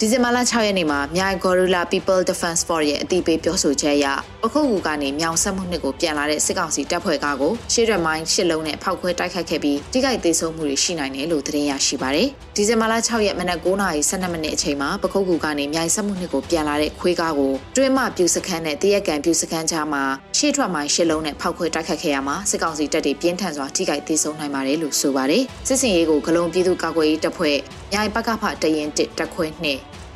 [0.00, 4.06] ဒီဇင်ဘာလ6ရက်နေ့မှာမြိုင် Gorilla People Defense Force ရဲ့အသိပေးပြောဆိုချက်အရ
[4.42, 20.02] ပခုတ်ကူကနေမြောင်ဆက်မှုနှစ်ကိုပြန်လာတဲ့စစ်ကောင်စီတပ်ဖွဲ့ကားကိုရှေ့ရမိုင်းရှစ်လုံးနဲ့ဖောက်ခွဲတိုက်ခိုက်ခဲ့ပြီးတိကျသေးဆုံးမှုတွေရှိနိုင်တယ်လို့သတင်းရရှိပါတယ်။ဒီဇင်ဘာလ6ရက်မနက်9:12မိနစ်အချိန်မှာပခုတ်ကူကနေမြိုင်ဆက်မှုနှစ်ကိုပြန်လာတဲ့ခွေးကားကိုတွင်းမပြူစခန်းနဲ့တရက်ကန်ပြူစခန်းကြားမှာ
[20.38, 27.56] ရှေ့ထွက်မိုင်းရှစ်လုံးနဲ့ဖောက်ခွဲတိုက်ခိုက်ခဲ့ရမှာစစ်ကောင်စီတပ်တွေပြင်းထန်စွာထိခိုက်သေးဆုံးနိုင်ပါတယ်လို့ဆိုပါတယ်။စစ်စင်ရေးကိုဂလုံပြည်သူ့ကာကွယ်ရေးတပ်ဖွဲ့
[27.92, 29.62] မြိုင်ပကဖတရင်1တပ်ခွဲ2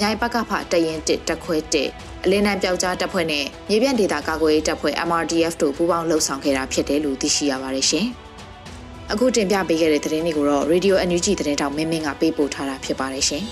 [0.01, 1.89] မြိုင်ပကဖတရင်တစ်တက်ခွဲတစ်
[2.25, 8.07] အလင်းတန်းပျောက်ကြားတပ်ဖွဲ့နဲ့မြေပြန့်ဒေသကာကွယ်ရေးတပ်ဖွဲ့ MRDF တို့ပူးပေါင်းလှုပ်ဆောင်ခဲ့တာဖြစ်တယ်လို့သိရှိရပါတယ်ရှင်။
[9.13, 13.45] အခုတင်ပြပေးခဲ့တဲ့သတင်းတွေကိုတော့ Radio NUG သတင်းတောင်မင်းမင်းကပေးပို့ထားတာဖြစ်ပါတယ်ရှင်။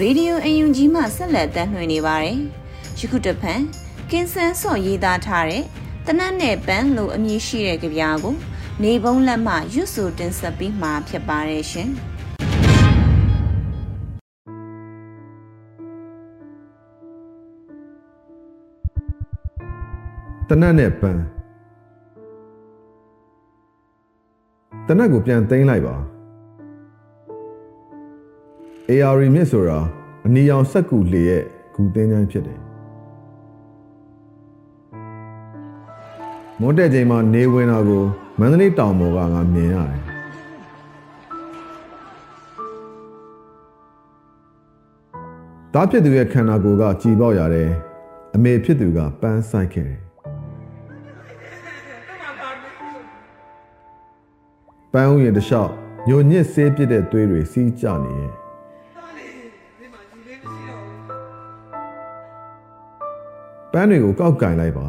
[0.00, 2.38] ရေဒီယိုအန်ယူဂျီမှဆက်လက်တင်ပြနေပါတယ်။
[2.98, 3.60] ယခုတဖန်
[4.16, 5.62] ကင်းဆန်းစော့ရေးသားထားတဲ့
[6.06, 8.34] တနတ်နဲ့ပန်းလို့အမည်ရှိတဲ့ကြပြားကို
[8.82, 11.88] နေဘုံလက်မှရွတ်ဆိုတင်ဆက်ပြီးမှာဖြစ်ပါတယ်ရှင်
[20.48, 21.22] တနတ်နဲ့ပန်း
[24.88, 25.96] တနတ်ကိုပြန်သိမ်းလိုက်ပါ
[28.90, 29.78] AR မြစ်ဆိုတာ
[30.26, 31.42] အနီရောင်စက်ကူလေရဲ့
[31.74, 32.63] ဂူသင်းချိုင်းဖြစ်တယ်
[36.60, 38.04] မွန်တဲ့ချိန်မှာနေဝင်တာကို
[38.38, 40.02] မန္တလေးတောင်ပေါ်ကငါမြင်ရတယ်
[45.74, 47.70] တားဖြစ်သူရဲ့ခန္ဓာကိုယ်ကကြည်ပေါက်ရတယ်
[48.34, 50.00] အမေဖြစ်သူကပန်းဆိုင်ခဲ့တယ်
[54.92, 55.72] ပန်းဥယျာဉ်တစ်လျှောက်
[56.08, 58.32] ညိုညစ်ဆေးပစ်တဲ့သွေးတွေစီးကျနေရဲ့
[63.72, 64.88] ပန်းတွေကိုကောက်ကင်လိုက်ပါ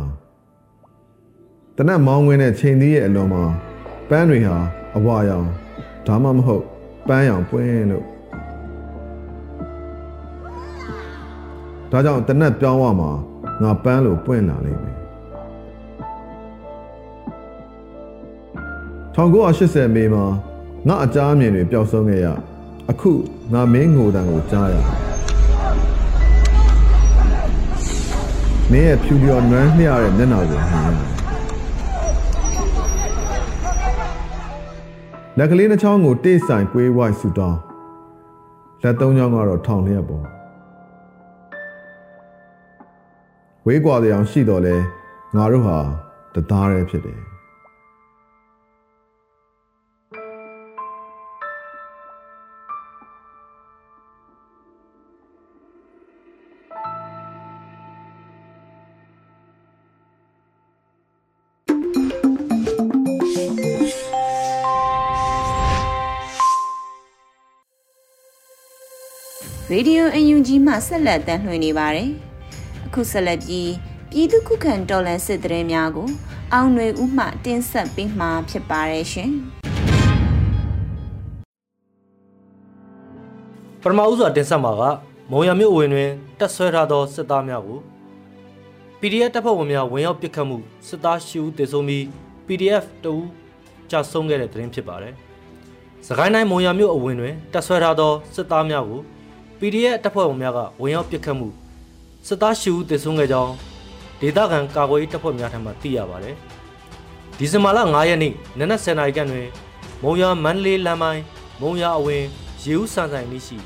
[1.78, 3.44] တနက်မောင်းဝင်တဲ့ချိန်သီးရဲ့အလွန်မှာ
[4.10, 4.58] ပန်းတွေဟာ
[4.98, 5.48] အဝါရောင်
[6.08, 6.64] ဒါမှမဟုတ်
[7.08, 8.06] ပန်းရောင်ပွင့်လို့
[11.92, 13.12] ဒါကြောင့်တနက်ပြောင်းသွားမှာ
[13.62, 14.98] ငါပန်းလို့ပွင့်လာလိမ့်မယ်
[19.16, 20.26] 1980မေမှာ
[20.88, 22.28] ငါအကြမ်းအမြင်တွေပျောက်ဆုံးခဲ့ရ
[22.92, 23.12] အခု
[23.54, 24.76] ငါမင်းငိုတန်ကိုကြားရ
[28.72, 31.15] မင်းရဲ့ဖြူလျော်နွမ်းလျတဲ့မျက်နှာကိုမြင်ရတယ်
[35.40, 37.60] လက်ကလေးနှချောင်းကိုတိတ်ဆိုင်ကွေးဝိုက်ဆူတောင်း
[38.84, 40.26] လက်သုံးချောင်းကတော့ထောင်လျက်ပေါ်
[43.66, 44.76] ဝေးကွာတဲ့အောင်ရှိတော့လဲ
[45.36, 45.78] ငါတို့ဟာ
[46.34, 47.20] တသားရဲဖြစ်တယ်
[69.78, 72.10] ရေဒီယိုအယူကြီးမှဆက်လက်တမ်းလွှင့်နေပါတယ်။
[72.86, 73.72] အခုဆက်လက်ပြီး
[74.12, 76.08] ပြည်သူခုခံတော်လှန်စစ်တရင်များကို
[76.54, 79.32] အောင်ຫນွေဦးမှတင်ဆက်ပေးမှာဖြစ်ပါတယ်ရှင်။
[83.82, 84.84] ပထမဦးစွာတင်ဆက်မှာက
[85.32, 87.80] မုံရမြို့ဝင်တွင်တက်ဆွဲထားသောစစ်သားများကို
[89.00, 92.04] PDF တပ်ဖွဲ့ဝင်များဝင်ရောက်ပစ်ခတ်မှုစစ်သားရှိဦးတေဆုံးပြီး
[92.48, 93.26] PDF တဦး
[93.92, 95.14] ကြာဆုံးခဲ့တဲ့သတင်းဖြစ်ပါတယ်။
[96.08, 99.04] စကိုင်းတိုင်းမုံရမြို့အဝင်တွင်တက်ဆွဲထားသောစစ်သားများကို
[99.60, 101.48] PDF တပ်ဖွဲ့ဝင်များကဝင်ရောက်ပစ်ခတ်မှု
[102.28, 103.54] စစ်သားရှိဦးတေဆုံးခဲ့ကြောင်း
[104.22, 106.36] ဒေသခံကာကွယ်ရေးတပ်ဖွဲ့များထံမှသိရပါတယ်။
[107.38, 109.48] ဒီဇင်ဘာလ9ရက်နေ့နနက်10:00နာရီခန့်တွင်
[110.04, 111.24] မုံရမန္တလေးလမ်းပိုင်း
[111.62, 112.24] မုံရအဝင်
[112.64, 113.58] ရေဦးစံဆိုင်နေရှိ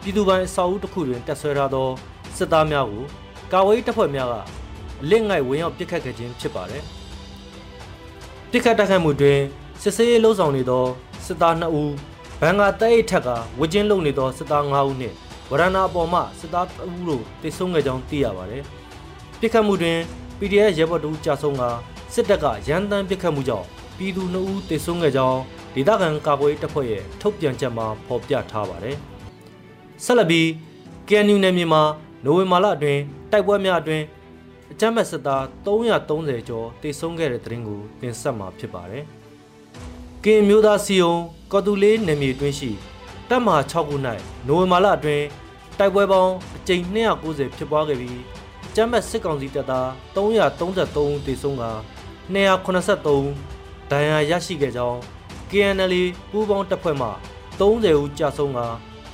[0.00, 1.88] ပြည်သူ့ပိုင်းအဆောက်အဦတစ်ခုတွင်တက်ဆွဲထားသော
[2.36, 3.04] စစ်သားများကို
[3.52, 4.34] ကာဝေးတပ်ဖွဲ့များက
[5.02, 6.82] အလစ်ငိုက်ဝင်ရောက်ပစ်ခတ်ခဲ့ခြင်းဖြစ်ပါတယ်။
[8.50, 9.38] ပစ်ခတ်တိုက်ခိုက်မှုတွင်
[9.82, 10.84] စစ်စေးရေးလှုပ်ဆောင်နေသော
[11.26, 11.92] စစ်သား2ဦး
[12.42, 13.28] ဘန်ကာတဲအိတ်ထက်က
[13.60, 15.16] ဝကျင်းလုံနေသောစစ်သား5ဦးနှင့်
[15.50, 18.62] ဝရဏအပေါ်မှစစ်သား2ဦးတို့တိတ်ဆုံးခဲ့ကြောင်းသိရပါတယ်။
[19.40, 19.98] ပစ်ခတ်မှုတွင်
[20.38, 21.62] PDF ရဲဘော်တို့ကြာဆုံးက
[22.14, 25.40] စစ်တပ်ကရန်တမ်းပစ်ခတ်မှုကြောင့်ပြည်သူ2ဦးတိတ်ဆုံးခဲ့ကြောင်း
[25.74, 28.96] ဒေသခံကာကွယ်တပ်ဖွဲ့ရဲ့ထုတ်ပြန်ချက်မှာဖော်ပြထားပါတယ်။
[30.04, 30.46] ဆက်လက်ပြီး
[31.08, 31.82] KNU နယ်မြေမှာ
[32.24, 33.00] နိုဝင်ဘာလအတွင်း
[33.30, 34.04] တိုက်ပွဲများအတွင်း
[34.72, 39.04] အကြမ်းဖက်စစ်သား330ကျော်တိတ်ဆုံးခဲ့တဲ့သတင်းကိုတင်ဆက်မှာဖြစ်ပါတယ်။
[40.26, 41.14] ကင်မျိုးသားစီယုံ
[41.52, 42.70] ကော်တူလေးနယ်မြေတွင်းရှိ
[43.28, 43.96] တပ်မဟာ6ခု၌
[44.46, 45.26] နိုဝင်ဘာလအတွင်း
[45.78, 48.20] တိုက်ပွဲပေါင်းအကြိမ်290ဖြစ်ပွားခဲ့ပြီး
[48.74, 51.64] ကျမ်းပတ်စစ်ကောင်စီတပ်သား333ဦးသေဆုံးက
[52.34, 54.98] 283ဒဏ်ရာရရှိခဲ့ကြောင်း
[55.50, 55.94] KNL
[56.30, 57.08] ပူးပေါင်းတပ်ဖွဲ့မှ
[57.58, 58.60] 30ဦးကြာဆုံးက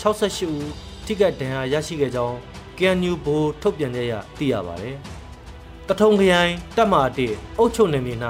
[0.02, 0.68] 68ဦး
[1.06, 2.36] ထိခိုက်ဒဏ်ရာရရှိခဲ့ကြောင်း
[2.78, 4.96] KNU ဘိုးထုတ်ပြန်ကြရသိရပါတယ်။
[5.88, 7.02] တထုံခရိုင်တပ်မဟာ
[7.34, 8.14] 1အုပ်ချုပ်နယ်မြေ၌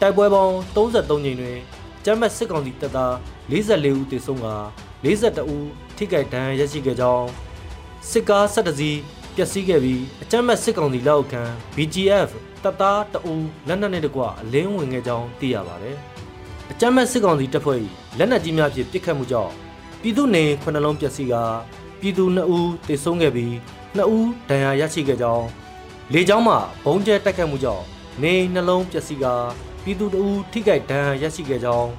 [0.00, 1.58] တိုက်ပွဲပေါင်း33ကြိမ်တွင်
[2.04, 3.12] ကျမ်းပတ်စစ်ကောင်စီတပ်သား
[3.50, 4.48] 44ဦးသေဆုံးက
[5.04, 7.28] 42ဦးထိခိုက်ဒဏ်ရာရရှိခဲ့ကြောင်း
[8.10, 8.98] စစ်ကား7စီး
[9.36, 11.42] ပျက်စီးခဲ့ပြီးအကြမ်းမဲ့စစ်ကောင်စီလက်အောက်ခံ
[11.76, 12.30] BGF
[12.62, 13.34] တပ်သားတအူ
[13.68, 15.96] လက်နက်နဲ့တကွအလင်းဝင်ခဲ့ကြောင်းသိရပါတယ်။
[16.70, 17.78] အကြမ်းမဲ့စစ်ကောင်စီတပ်ဖွဲ့၏
[18.18, 19.52] လက်နက်ကြီးများဖြင့်ပစ်ခတ်မှုကြောင့်
[20.02, 21.34] ပြည်သူနေခုနှလုံးပျက်စီးက
[22.00, 23.52] ပြည်သူ2ဦးသေဆုံးခဲ့ပြီး
[23.96, 25.46] 2ဦးဒဏ်ရာရရှိခဲ့ကြောင်း
[26.12, 27.84] လေကြောင်းမှဘုံကျဲတိုက်ခတ်မှုကြောင့်
[28.22, 29.26] နေနှလုံးပျက်စီးက
[29.82, 31.90] ပြည်သူ2ဦးထိခိုက်ဒဏ်ရာရရှိခဲ့ကြောင်း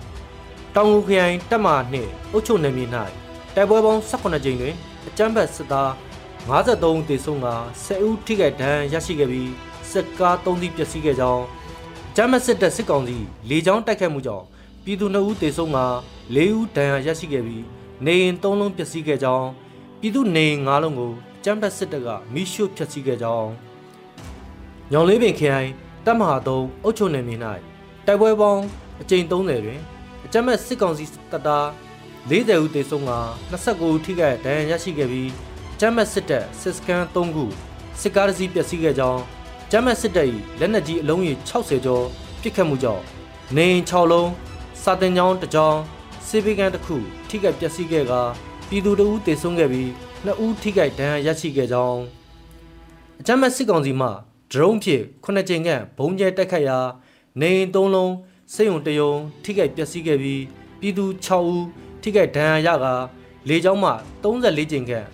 [0.75, 2.85] တောင်ငူခရိုင်တပ်မနှင့်အုပ်ချုပ်နယ်မြေ၌
[3.55, 4.75] တိုက်ပွဲပေါင်း18ကြိမ်တွင်
[5.07, 5.89] အကြမ်းဖက်စစ်သား
[6.49, 7.47] 53ဦးသေဆုံးက
[7.85, 9.51] 10ဦးထိခိုက်ဒဏ်ရာရရှိခဲ့ပြီး
[9.91, 11.43] စစ်ကား3စီးပျက်စီးခဲ့ကြောင်း
[12.15, 13.17] ဂျမစစ်တပ်စစ်ကောင်စီ
[13.49, 14.45] လေကြောင်းတိုက်ခိုက်မှုကြောင့်
[14.83, 15.79] ပြည်သူ2ဦးသေဆုံးက
[16.35, 17.63] 4ဦးဒဏ်ရာရရှိခဲ့ပြီး
[18.05, 19.47] နေအိမ်3လုံးပျက်စီးခဲ့ကြောင်း
[19.99, 21.11] ပြည်သူနေအိမ်5လုံးကို
[21.43, 23.49] ဂျမ်ဘတ်စစ်တပ်ကမိရှုဖျက်ဆီးခဲ့ကြောင်း
[24.91, 25.69] ညောင်လေးပင်ခရိုင်
[26.05, 27.35] တပ်မဟာ3အုပ်ချုပ်နယ်မြေ၌
[28.09, 28.63] တိုက်ပွဲပေါင်း
[29.01, 29.31] အကြိမ်30
[29.65, 29.81] တွင်
[30.25, 31.65] အကြမ်းမဲ့စစ်ကောင်စီတပ်သား
[32.29, 33.13] 40ဦးသေဆုံးက
[33.51, 35.31] 29ဦးထိခိုက်ဒဏ်ရာရရှိခဲ့ပြီး
[35.79, 37.45] ဂျမ်းမတ်စစ်တပ်စစ်စကန်3ခု
[38.01, 39.21] စစ်ကားတစ်စီးပျက်စီးခဲ့ကြောင်း
[39.71, 40.27] ဂျမ်းမတ်စစ်တပ်၏
[40.59, 42.05] လက်နက်ကြီးအလုံးရေ60ကျော်
[42.41, 43.03] ပစ်ခတ်မှုကြောင့်
[43.55, 44.29] နေအိမ်6လုံး
[44.83, 45.79] စာတင်ကျောင်းတစ်ကျောင်း
[46.27, 46.95] စေဘေးကန်တစ်ခု
[47.29, 48.13] ထိခိုက်ပျက်စီးခဲ့က
[48.69, 49.91] ပြည်သူတအူးတေဆုံးခဲ့ပြီး
[50.25, 52.01] နှစ်ဦးထိခိုက်ဒဏ်ရာရရှိခဲ့ကြောင်း
[53.19, 54.07] အကြမ်းမဲ့စစ်ကောင်စီမှ
[54.51, 56.79] ဒရုန်းဖြင့်ခုနှစ်ကြိမ်ခန့်ဘုံကျဲတိုက်ခတ်ရာ
[57.41, 58.13] နေအိမ်၃လုံး
[58.53, 59.11] စိတ်ုံတယုံ
[59.43, 60.43] ထိခိုက်ပျက်စီးခဲ့ပြီး
[60.79, 61.65] ပြည်သူ6ဦး
[62.01, 62.93] ထိခိုက်ဒဏ်ရာရကာ
[63.47, 63.91] လေကြောင်းမှ
[64.23, 65.07] 34ကြိမ်ခန့်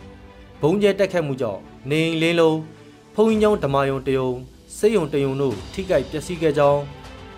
[0.62, 2.60] ဘုံကျဲတိုက်ခတ်မှုကြောင့်နေအိမ်လေးလုံး
[3.16, 4.30] ဖုံကြီးကျောင်းဓမာယုံတယုံ
[4.78, 6.82] စိတ်ုံတယုံတို့ထိခိုက်ပျက်စီးခဲ့ကြောင်း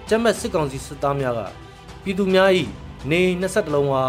[0.09, 1.41] ကျမ်းမတ်စစ်ကောင်စီစစ်သားများက
[2.03, 2.49] ပြည်သူများ၏
[3.11, 4.03] နေ22လုံးဟာ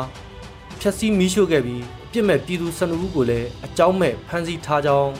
[0.81, 5.13] ဖျက်ဆီးမီးရှို့ခဲ့ပြီးအပြစ်မဲ့ပြည်သူ12ဦးကိုလည်းအကြောင်းမဲ့ဖမ်းဆီးထားကြောင်း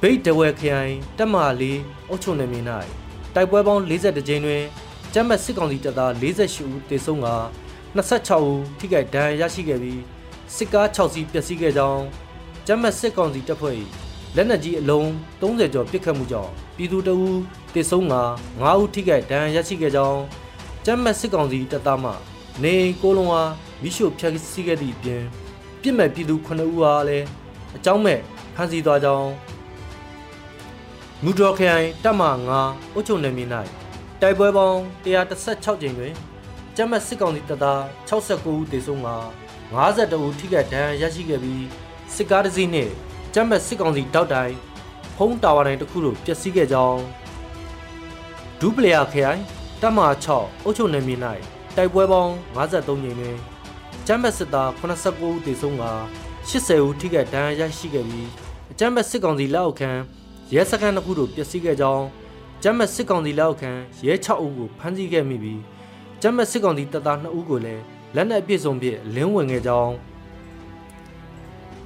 [0.00, 2.60] ဗိတ်တဝဲခရိုင်တက်မာလေးအုပ်ချုပ်နယ်မြေ၌
[3.34, 4.62] တိုက်ပွဲပေါင်း42ကြိမ်တွင်
[5.14, 7.28] ကျမ်းမတ်စစ်ကောင်စီတပ်သား48ဦးတေဆုံးက
[7.96, 10.00] 26ဦးထိခိုက်ဒဏ်ရာရရှိခဲ့ပြီး
[10.54, 12.04] စစ်ကား6စီးပျက်စီးခဲ့ကြောင်း
[12.66, 13.74] ကျမ်းမတ်စစ်ကောင်စီတပ်ဖွဲ့၏
[14.36, 15.06] လက်နက်ကြီးအလုံး
[15.40, 17.40] 30ကျော်ပစ်ခတ်မှုကြောင့်ပြည်သူတအူး
[17.74, 18.16] တေဆုံးက
[18.48, 20.20] 9ဦးထိခိုက်ဒဏ်ရာရရှိခဲ့ကြောင်း
[20.84, 22.12] ကျမ်းမတ်စစ်ကောင်စီတပ်သားမှ
[22.62, 23.42] နေကိုလုံးဟာ
[23.82, 25.22] မိရှုဖျက်ဆီးခဲ့သည့်အပြင်
[25.82, 27.26] ပြစ်မဲ့ပြည်သူ9ဦးအားလည်း
[27.76, 28.20] အကြောင်းမဲ့
[28.54, 29.28] ဖမ်းဆီးသွားကြောင်း
[31.24, 32.22] မူဒရခရိုင်တပ်မ
[32.58, 33.44] 9အုပ်ချုပ်နယ်မြေ၌
[34.20, 36.14] တိုက်ပွဲပေါင်း116ကြိမ်တွင်
[36.76, 39.10] ကျမ်းမတ်စစ်ကောင်စီတပ်သား69ဦးသေဆုံးက
[39.76, 41.64] 52ဦးထိခိုက်ဒဏ်ရာရရှိခဲ့ပြီး
[42.14, 42.92] စစ်ကားတစ်စီးနှင့်
[43.34, 44.54] ကျမ်းမတ်စစ်ကောင်စီတောက်တိုင်
[45.16, 47.00] ဖုံးတာဝါတိုင်တစ်ခုတို့ပျက်စီးခဲ့ကြောင်း
[48.60, 49.40] ဒူပလျာခရိုင်
[49.82, 50.00] တပ်မ
[50.32, 51.16] 6အုပ်ချုပ်နယ်မြေ၌
[51.76, 53.36] တိုက်ပွဲပေါင်း53ကြိမ်တွင်
[54.06, 55.84] ကျမ်းမတ်စစ်သား89ဦးသေဆုံးက
[56.48, 58.28] 80ဦးထိခိုက်ဒဏ်ရာရရှိခဲ့ပြီး
[58.72, 59.92] အကျမ်းမတ်စစ်ကောင်စီလက်အောက်ခံ
[60.54, 62.04] ရဲစခန်းတစ်ခုတို့ပျက်စီးခဲ့ကြောင်း
[62.62, 63.70] ကျမ်းမတ်စစ်ကောင်စီလက်အောက်ခံ
[64.06, 65.60] ရဲ6ဦးကိုဖမ်းဆီးခဲ့မိပြီး
[66.20, 67.82] ကျမ်းမတ်စစ်ကောင်စီတပ်သား2ဦးကိုလည်း
[68.14, 69.92] လက်နက်အပြည့်စုံဖြင့်လင်းဝင်ခဲ့ကြောင်း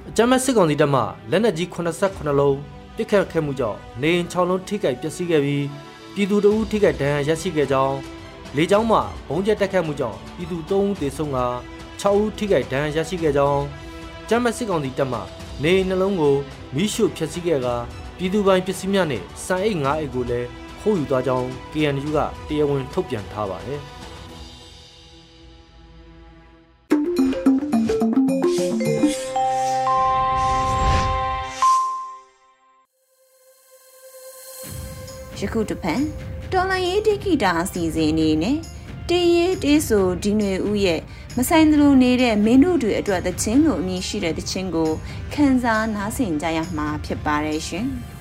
[0.09, 2.57] အကြမ်းမဲ့စစ်ကောင်စီတပ်မှလက်နက်ကြီး89လုံး
[2.97, 5.65] ပစ်ခတ်ခဲ့မှုကြောင့်နေအိမ်6လုံးထိခိုက်ပျက်စီးခဲ့ပြီး
[6.15, 7.97] ပြည်သူ2ဦးထိခိုက်ဒဏ်ရာရရှိခဲ့ကြောင်း
[8.57, 8.99] လေကြောင်းမှ
[9.29, 11.39] ဘုံကျက်တက်ခတ်မှုကြောင့်ပြည်သူ3ဦးသေဆုံးက
[12.01, 13.63] 6ဦးထိခိုက်ဒဏ်ရာရရှိခဲ့ကြောင်း
[14.29, 15.21] ကျမ်းမစစ်ကောင်စီတပ်မှ
[15.63, 16.35] နေအိမ်နှလုံးကို
[16.75, 17.69] မိရှုဖျက်ဆီးခဲ့က
[18.19, 20.49] ပြည်သူပိုင်ပစ္စည်းများနဲ့စံအိတ်9အိတ်ကိုလည်း
[20.81, 23.83] ခိုးယူသွားကြောင်း KNU ကတရားဝင်ထုတ်ပြန်ထားပါတယ်။။
[35.41, 36.03] ယခုတစ်ဖန်
[36.53, 38.59] တော်လန်ရေးတိခိတာအစီအစဉ်အနေနဲ့
[39.09, 41.01] တေးရေးတေးဆိုဒီຫນွေဦးရဲ့
[41.39, 44.91] မဆိုင်သလိုနေတဲ့မင်းတို့တွေအတွက်သချင်းလိုအမည်ရှိတဲ့သချင်းကို
[45.35, 47.87] ခန်းစားနားဆင်ကြရမှာဖြစ်ပါတယ်ရှင်။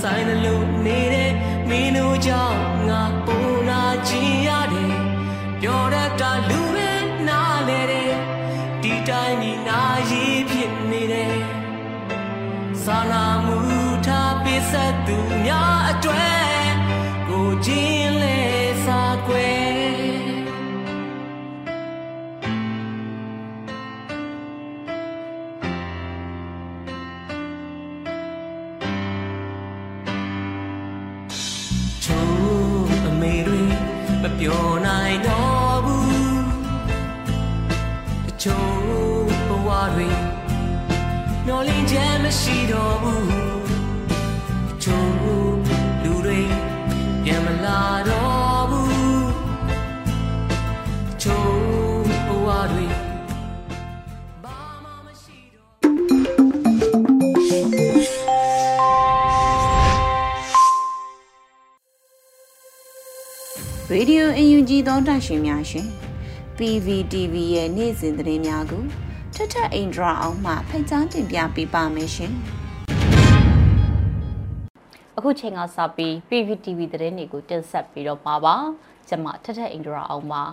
[0.00, 1.32] ဆိုင်လို့နေတဲ့
[1.68, 4.94] မင်းတို့ကြောင့်ငါပုံနာချင်ရတယ်
[5.60, 6.90] ပြောတတ်တာလူပဲ
[7.28, 8.14] နားလေတယ်
[8.82, 11.38] ဒီတိုင်းဒီနာရီဖြစ်နေတယ်
[12.82, 13.58] စာနာမှု
[14.06, 16.68] ထားပေးဆက်သူများအတွက်
[17.28, 18.37] ကိုချင်းလဲ
[42.30, 43.26] မရှိတော့ဘူး
[44.68, 45.12] တချို့
[46.02, 46.40] လူတွေ
[47.24, 49.30] ပြန်မလာတော့ဘူး
[51.08, 51.52] တချို့
[52.26, 52.86] ဘဝတွေ
[54.44, 55.68] ဘာမှမရှိတော့
[63.90, 65.86] ရေဒီယိုအယူကြီးသောတာရှင်များရှင်
[66.56, 68.84] PVTV ရဲ့နေ့စဉ်သတင်းများကို
[69.40, 72.32] ထထအိန္ဒြာအောင်မှဖိတ်ကြားတင်ပြပေးပါမယ်ရှင်။
[75.16, 78.54] အခုချိန်ကစပြီး PPTV သတင်းတွေကိုတင်ဆက်ပြီးတော့ပါပါ။
[79.08, 80.42] ကျွန်မထထအိန္ဒြာအောင်ပါ။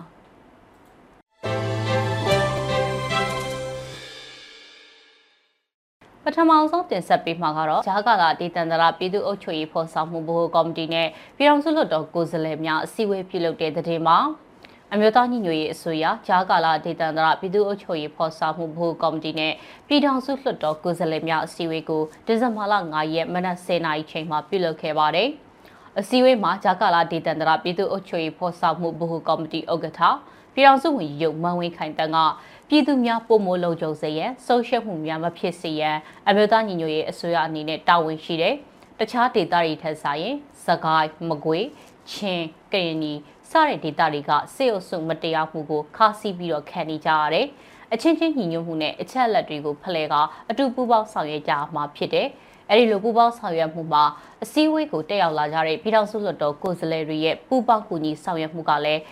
[6.24, 14.18] ပထမဆုံးတင်ဆက်ပေးမှာကတော့ဂျာကာလာဒေသန္တရပြည်သူ့အုပ်ချုပ်ရေးဖော်ဆောင်မှုဗဟိုကော်မတီနဲ့ပြည်ထောင်စုလွှတ်တော်ကိုယ်စားလှယ်များအစည်းအဝေးပြုလုပ်တဲ့တဲ့တင်မှာ
[14.94, 19.52] အမျိုးသားညီညွတ်ရေးအစိုးရဂျာကာလာဒေသန္တရပြည်သူ့အုပ်ချုပ်ရေးဖော်ဆောင်မှုဘိုကော်မတီနဲ့
[19.86, 25.28] ပြည်ထောင်စုလွှတ်တော်ကိုယ်စားလှယ်များအစည်းအဝေးကိုဒီဇင်ဘာလ9ရက်မနက်10:00နာရီချိန်မှာပြုလုပ်ခဲ့ပါတယ်။
[25.98, 30.00] အစည်းအဝေးမှာဂျာကာလာဒေသန္တရပြည်သူ့အုပ်ချုပ်ရေးဖော်ဆောင်မှုဘိုကော်မတီဥက္ကဋ္ဌ
[30.54, 32.18] ပြည်ထောင်စုဝန်ကြီးချုပ်မန်ဝင်းခိုင်တန်းက
[32.68, 35.96] ပြည်သူများပုံမိုးလုံခြုံစေရန်ဆုံးရှုံးမှုများမဖြစ်စေရန်
[36.28, 38.54] အမျိုးသားညီညွတ်ရေးအစိုးရအနေနဲ့တာဝန်ရှိတယ်။
[38.98, 41.66] တခြားဒေသတွေထက်စာရင်စကိုင်းမကွေး
[42.10, 43.12] ချင်းကရင်နီ
[43.50, 47.46] စတဲ့ဒေသတွေကစေအုပ်စုမတရားမှုကိုခါးစီးပြီးတော့ခံနေကြရတယ်။
[47.92, 50.14] အချင်းချင်းညီညွတ်မှုနဲ့အချက်အလက်တွေကိုဖလှယ်က
[50.50, 52.28] အတူပူးပေါင်းဆောင်ရွက်ကြမှာဖြစ်တယ်။
[52.70, 54.04] အဲဒီလိုပူးပေါင်းဆောင်ရွက်မှုမှာ
[54.42, 59.02] အစည်းအဝေးကိုတက်ရောက်လာကြတဲ့ပြည်ထောင်စုလွှတ်တော်ကိုယ်စားလှယ်တွေရဲ့ပူးပေါင်းကူညီဆောင်ရွက်မှုကလည်း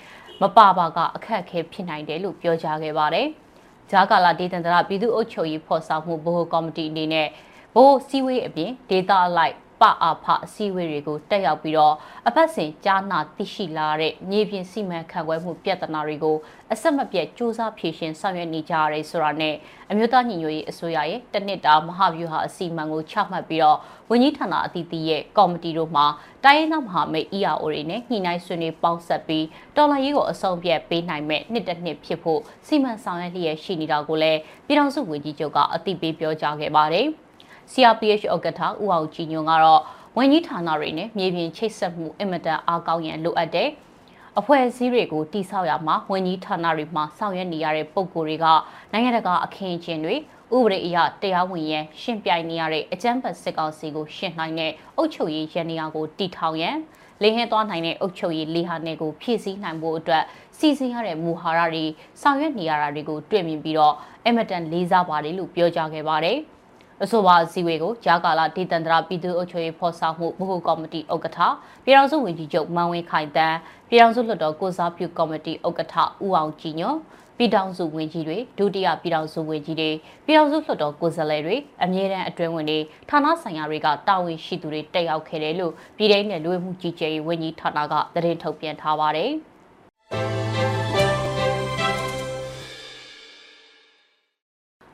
[0.42, 3.26] မပါပါကအခက်အခဲဖြစ်နိုင်တယ်လို့ပြောကြားခဲ့ပါတယ်။
[3.90, 7.30] ဂျာကာလာဒေသန္တရပြည်သူ့အုပ်ချုပ်ရေးဖော်ဆောင်မှုဗဟိုကော်မတီအနေနဲ့ဗ
[7.74, 11.94] ဟိုစည်းဝေးအပြင်ဒေတာအလိုက် ပအားဖအစည်းအဝေးတွေကိုတက်ရောက်ပြီးတော့
[12.28, 16.36] အဖက်စင်ကြားနာသိရှိလာတဲ့မြေပြင်စီမံခန့်ခွဲမှုပြဿနာတွေကို
[16.72, 19.54] အဆက်မပြတ်စူးစမ်းဖြေရှင်းဆောင်ရွက်နေကြရတဲ့ဆိုတာနဲ့
[19.90, 23.78] အမျိုးသားညီညွတ်ရေးအစိုးရရဲ့တနစ်တာမဟာဗျူဟာအစီအမံကိုချမှတ်ပြီးတော့
[24.10, 26.02] ဝန်ကြီးဌာနအသီးသီးရဲ့ကော်မတီတို့မှ
[26.44, 37.08] တိုင်းရင်းသားမဟာမိတ် ERO တွေနဲ့ညှိနှိုင်းဆွေးနွေးပေါင်းဆက်ပြီးတော်လှန်ရေးကိုအဆုံးဖြတ်ပေးနိုင်မဲ့နှစ်တစ်နှစ်ဖြစ်ဖို့စီမံဆောင်ရွက်လျက်ရှိနေတာကိုလည်းပြည်ထောင်စုဝန်ကြီးချုပ်ကအသိပေးပြောကြားခဲ့ပါတယ်။
[37.72, 39.82] CRPH ဥက္ကဋ္ဌဦးအောင်ကြည်ညွန့်ကတော့
[40.16, 43.68] ဝန်ကြီးဌာနတွေနဲ့မြေပြင်ချိတ်ဆက်မှုအင်မတန်အားကောင်းရန်လိုအပ်တယ်။
[44.38, 48.46] အဖွဲ့အစည်းတွေကိုတိစောက်ရမှာဝန်ကြီးဌာနတွေမှာဆောင်ရွက်နေရတဲ့ပုံကိုယ်တွေက
[48.92, 50.14] နိုင်ငံတကာအခင်းအကျင်းတွေ
[50.56, 56.76] ဥပဒေအရတရားဝင်ရန်ရှင်းပြိုင်နေရတဲ့အကြမ်းဖက်စစ်ကောင်စီကိုရှင်းနိုင်တဲ့အုပ်ချုပ်ရေးရန်နေရာကိုတီထောင်ရန်
[57.22, 60.24] လင်းဟဲသွားနိုင်တဲ့အုပ်ချုပ်ရေးလေဟာနယ်ကိုဖြည့်ဆည်းနိုင်ဖို့အတွက်
[60.58, 61.84] စီစဉ်ရတဲ့မူဟာရတွေ
[62.20, 63.94] ဆောင်ရွက်နေရတာတွေကိုတွေ့မြင်ပြီးတော့
[64.26, 66.38] အမတန်လေးစားပါတယ်လို့ပြောကြားခဲ့ပါတယ်။
[67.02, 71.38] အဆိုပါအစည်းအဝေးကိုဂျာကာလာဒေသန္တရပြည်သူ့အုပ်ချုပ်ရေးဖော်ဆောင်မှုဗဟိုကော်မတီဥက္ကဋ္ဌ
[71.84, 73.56] ပြည်ထောင်စုဝန်ကြီးချုပ်မန်ဝင်းခိုင်တန်း
[73.88, 76.98] ပြည်ထောင်စုလွှတ်တော်ကိုစားပြုကော်မတီဥက္ကဋ္ဌဦးအောင်ကြည်ညွန့်
[77.38, 79.90] ပြည်ထောင်စုဝန်ကြီးတွေဒုတိယပြည်ထောင်စုဝန်ကြီးတွေ
[80.24, 82.78] ပြည်ထောင်စုလွှတ်တော်ကိုယ်စားလှယ်တွေအမြဲတမ်းအတွင်းဝင်တွေ
[83.10, 89.32] ဌာနဆိုင်ရာတွေကတာဝန်ရှိသူတွေတက်ရောက်ခဲ့တယ်လို့ပြည်ထောင်နယ်လူဝင်မှုကြီးကြပ်ရေးဝန်ကြီးဌာနကသတင်းထုတ်ပြန်ထားပါတယ်။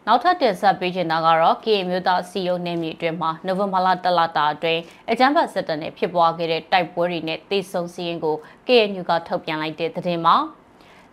[0.06, 8.36] နောက်ထပ်တင်ဆက်ပေးချင်တာကတော့ KA မျိုးသားစီယုံနေမြေအတွင်းမှာနိုဝင်ဘာလတလတာအတွင်းအကြမ်းဖက်စစ်တပ်နဲ့ဖြစ်ပွားခဲ့တဲ့တိုက်ပွဲတွေနဲ့တေဆုံစီရင်ကို
[8.66, 10.36] KNU ကထုတ်ပြန်လိုက်တဲ့သတင်းမှာ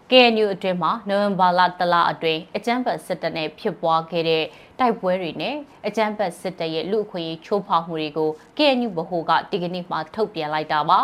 [0.09, 4.43] KNU အတွင်းမှာနိုဝင်ဘာလတလအတွင်းအကြမ်းဖက်စစ်တပ်နဲ့ဖြစ်ပွားခဲ့တဲ့
[4.79, 5.55] တိုက်ပွဲတွေနဲ့
[5.87, 10.99] အကြမ်းဖက်စစ်တပ်ရဲ့လူအခွင့်အရေးချိုးဖောက်မှုတွေကို KNU ဗဟိုကဒီကနေ့မှထုတ်ပြန်လိုက်တာပါ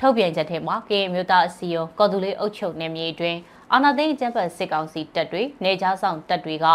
[0.00, 3.38] ထုတ်ပြန်ချက်ထဲမှာ KNU မျိုးသားအစည်းအရုံးကော်တူလေးအုပ်ချုပ်နေမြေအတွင်း
[3.74, 6.66] အာဏာသိမ်းကျန်းဖတ်စစ်ကောင်စီတပ်တွေနေကြားဆောင်တပ်တွေက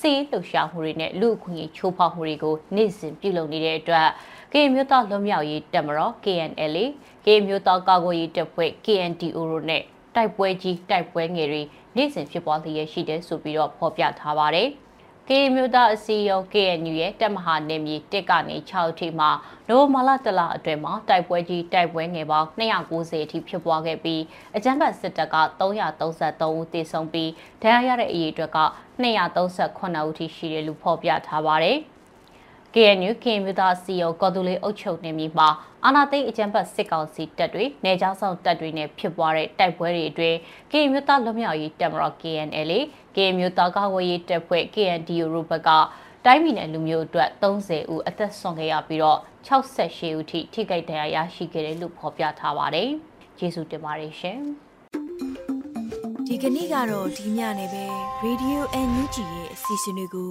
[0.00, 4.08] စီးလှုပ်ရှားမှုတွေနဲ့လူအခွင့်အရေးချိုးဖောက်မှုတွေကိုနေ့စဉ်ပြုလုပ်နေတဲ့အတွက်
[4.52, 6.76] ကရင်မျိုးသားလွတ်မြောက်ရေးတပ်မတော် KNL
[7.24, 9.82] ကရင်မျိုးသားကာကွယ်ရေးတပ်ဖွဲ့ KNDO တို့နဲ့
[10.14, 11.62] တိုက်ပွဲကြီးတိုက်ပွဲငယ်တွေ
[11.96, 14.70] နေ့စဉ်ဖြစ်ပွားလျက်ရှိတယ်ဆိုပြီးတော့ဖော်ပြထားပါတယ်။
[15.30, 19.30] ကရင်မျိုးသားအစည်းအရုံး KNU ရဲ့တပ်မဟာနယ်မြေ1ကနေ6အထိမှာ
[19.68, 24.22] နိုဝင်ဘာလတလအတွင်းမှာတိုက်ပွဲကြီးတိုက်ပွဲငယ်ပေါင်း290အထိဖြစ်ပွားခဲ့ပြီး
[24.56, 27.30] အကြမ်းဖက်စစ်တပ်က333ဦးသေဆုံးပြီး
[27.62, 28.58] ဒဏ်ရာရတဲ့အရေအတွက်က
[29.02, 31.78] 238ဦးထိရှိတယ်လို့ဖော်ပြထားပါတယ်။
[32.78, 35.48] KNU ခင်မျိုးသားစီယုံကော်တူလေးအုပ်ချုပ်နေပြီမှာ
[35.84, 40.36] အာနာသိန်းအကြံဖတ်စစ်ကောင်စီတပ်တွေနေကြားဆောင်တပ်တွေနဲ့ဖြစ်ပွားတဲ့တိုက်ပွဲတွေအတွင်း
[40.70, 42.72] KNU မျိုးသားလွတ်မြောက်ရေးတပ်မတော် KNL
[43.14, 45.70] KNU မျိုးသားကာကွယ်ရေးတပ်ဖွဲ့ KNDU တို့ဘက်က
[46.24, 52.90] တိုင်းပြည်နယ်လူမျိုးအတွက်30ဦးအသက်ဆုံးခဲ့ရပြီးတော့68ဦးထိထိခိုက်ဒဏ်ရာရရှိခဲ့တယ်လို့ဖော်ပြထားပါတယ်။
[53.38, 54.40] ကျေးဇူးတင်ပါတယ်ရှင်။
[56.26, 57.84] ဒီကနေ့ကတော့ဒီညနေပဲ
[58.24, 60.30] Radio NUG ရဲ့အစီအစဉ်လေးကို